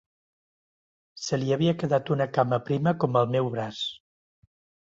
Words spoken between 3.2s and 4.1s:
el meu braç